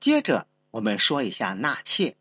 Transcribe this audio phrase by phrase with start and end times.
[0.00, 2.16] 接着我们说一下纳妾，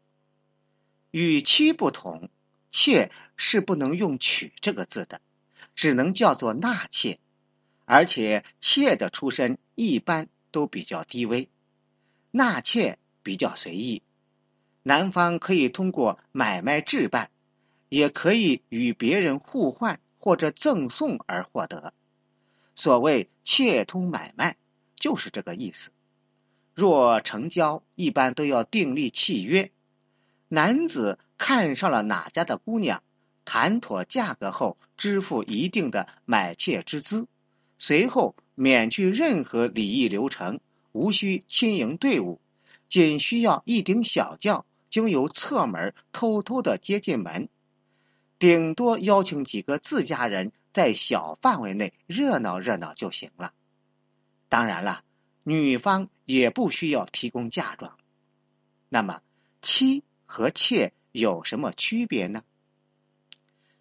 [1.12, 2.30] 与妻不同，
[2.72, 5.22] 妾是不能用娶这个字的，
[5.76, 7.20] 只能叫做纳妾，
[7.86, 11.48] 而且妾的出身一般都比较低微，
[12.32, 14.04] 纳妾比较随意，
[14.84, 17.32] 男方可以通过买卖置办，
[17.88, 21.94] 也可以与别人互换或者赠送而获得。
[22.76, 24.58] 所谓妾通买卖，
[24.96, 25.92] 就是这个意思。
[26.80, 29.70] 若成交，一般都要订立契约。
[30.48, 33.04] 男子看上了哪家的姑娘，
[33.44, 37.28] 谈妥价格后，支付一定的买妾之资，
[37.78, 40.62] 随后免去任何礼仪流程，
[40.94, 42.40] 无需亲迎队伍，
[42.88, 47.50] 仅需要一顶小轿，经由侧门偷偷的接进门，
[48.40, 53.52] 顶多邀请几个自家人在小范围内热闹热闹就行了。
[54.48, 55.04] 当然了。
[55.44, 57.98] 女方也不需要提供嫁妆，
[58.90, 59.22] 那么
[59.62, 62.44] 妻和妾有什么区别呢？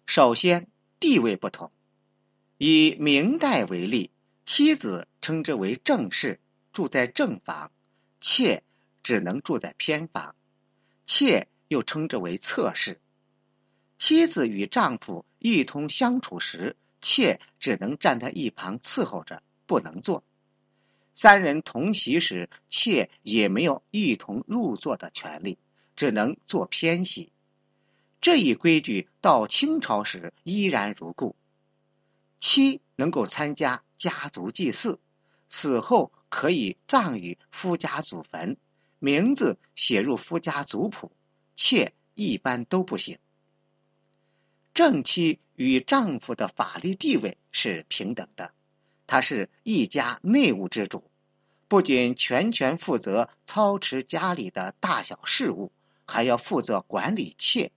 [0.05, 0.67] 首先，
[0.99, 1.71] 地位不同。
[2.57, 4.09] 以明代为例，
[4.45, 6.39] 妻子称之为正室，
[6.73, 7.69] 住在正房；
[8.19, 8.63] 妾
[9.03, 10.35] 只能住在偏房，
[11.05, 12.99] 妾又称之为侧室。
[13.97, 20.23] 妻子与丈夫一同相处时，妾只能站在一旁伺候着，不能坐。
[21.21, 25.57] 三人同席时，妾也没有一同入座的权利，
[25.97, 27.33] 只能坐偏席。
[28.21, 31.35] 这一规矩到清朝时依然如故。
[32.39, 35.01] 妻能够参加家族祭祀，
[35.49, 38.55] 死后可以葬于夫家祖坟，
[38.99, 41.11] 名字写入夫家族谱；
[41.57, 43.19] 妾一般都不行。
[44.73, 48.53] 正妻与丈夫的法律地位是平等的。
[49.09, 51.03] 他是一家内务之主，
[51.67, 55.71] 不仅全权负责操持家里的大小事务，
[56.05, 57.71] 还要负责管理妾。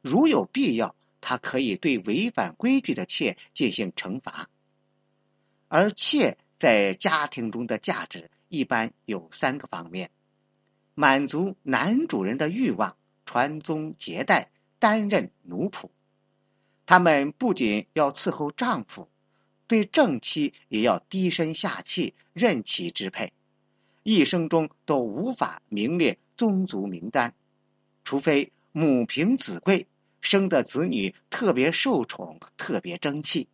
[0.00, 4.48] 如有必要，他可以对违反规矩的妾进行惩罚。
[5.68, 10.10] 而妾在家庭中的价值一般有三个方面：
[10.94, 12.96] 满足男主人的欲望、
[13.26, 15.90] 传宗接代、担任奴仆。
[16.86, 19.10] 他们不仅要伺候丈夫。
[19.66, 23.32] 对正妻也要低声下气，任其支配，
[24.02, 27.34] 一生中都无法名列宗族名单，
[28.04, 29.86] 除非母凭子贵，
[30.20, 33.48] 生的子女特别受宠、特别争气。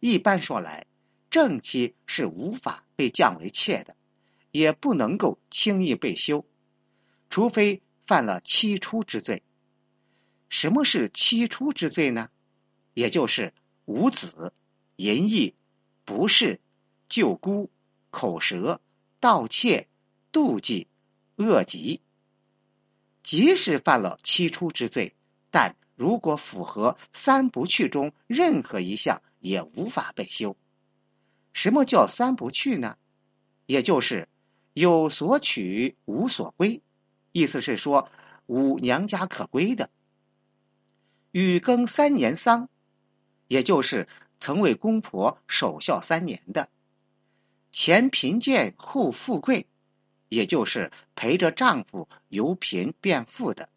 [0.00, 0.86] 一般说来，
[1.30, 3.96] 正妻是无法被降为妾的，
[4.52, 6.46] 也不能够轻易被休，
[7.28, 9.42] 除非犯了妻出之罪。
[10.48, 12.30] 什么是妻出之罪呢？
[12.94, 13.52] 也就是
[13.84, 14.52] 无子。
[14.96, 15.54] 淫逸、
[16.04, 16.60] 不是、
[17.08, 17.70] 救孤、
[18.10, 18.80] 口舌、
[19.20, 19.88] 盗窃、
[20.32, 20.88] 妒忌、
[21.36, 22.00] 恶疾，
[23.22, 25.14] 即使犯了七出之罪，
[25.50, 30.56] 但如果符合三不去中任何一项，也无法被休。
[31.52, 32.96] 什么叫三不去呢？
[33.66, 34.28] 也就是
[34.72, 36.80] 有所取，无所归。
[37.32, 38.10] 意思是说，
[38.46, 39.90] 无娘家可归的。
[41.32, 42.70] 与耕三年丧，
[43.46, 44.08] 也就是。
[44.40, 46.68] 曾为公婆守孝三年的，
[47.72, 49.66] 前贫贱后富贵，
[50.28, 53.68] 也就是陪着丈夫由贫变富的。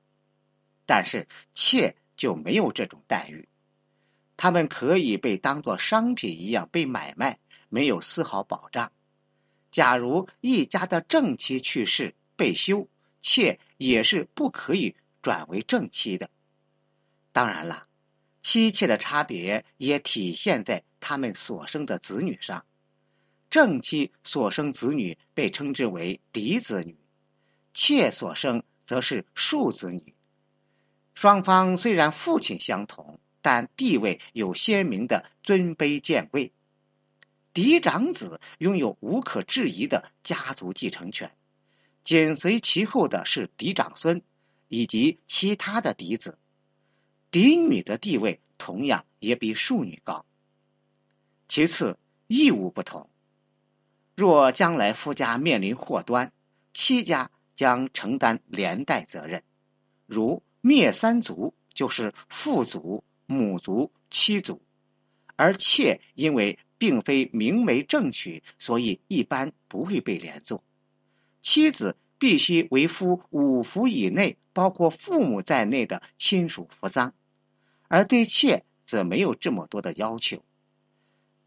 [0.85, 3.47] 但是妾就没有这种待遇，
[4.37, 8.91] 他们可以被当作商品一样被买卖，没有丝毫保障。
[9.71, 12.87] 假如一家的正妻去世被休，
[13.21, 16.29] 妾也是不可以转为正妻的。
[17.31, 17.88] 当然了。
[18.41, 22.65] 妻妾的差别也体现在他们所生的子女上。
[23.49, 26.95] 正妻所生子女被称之为嫡子女，
[27.73, 30.13] 妾所生则是庶子女。
[31.15, 36.53] 双方虽然父亲相同，但地位有鲜明的尊卑贱贵。
[37.51, 41.31] 嫡长子拥有无可置疑的家族继承权，
[42.03, 44.21] 紧随其后的是嫡长孙
[44.67, 46.37] 以及其他的嫡子。
[47.31, 50.25] 嫡女的地位同样也比庶女高。
[51.47, 51.97] 其次，
[52.27, 53.09] 义务不同。
[54.15, 56.31] 若将来夫家面临祸端，
[56.73, 59.43] 妻家将承担连带责任。
[60.07, 64.59] 如灭三族，就是父祖、母族、妻族；
[65.35, 70.63] 而妾因为并非明媒正娶，所以一般不会被连坐。
[71.41, 77.13] 妻子必须为夫五服以内，包括父母在内的亲属服丧。
[77.89, 80.43] 而对妾则没有这么多的要求，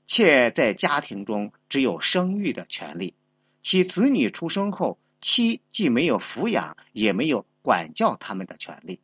[0.07, 3.15] 妾在家庭中只有生育的权利，
[3.63, 8.99] 其子女出生后，妻既没有抚养，也没有管教他们的权利。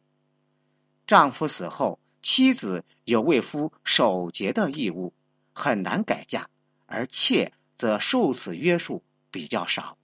[1.06, 5.12] 丈夫死后，妻子有为夫守节的义务，
[5.52, 6.48] 很难改嫁；
[6.86, 9.97] 而妾则受此约束比较少。